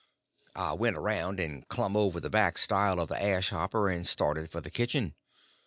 [0.55, 4.49] I went around and clumb over the back stile by the ash hopper, and started
[4.49, 5.13] for the kitchen.